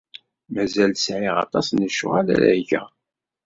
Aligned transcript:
Mazal 0.53 0.91
sɛiɣ 0.97 1.35
aṭas 1.45 1.67
n 1.71 1.81
lecɣal 1.85 2.27
ara 2.35 2.51
geɣ. 2.69 2.87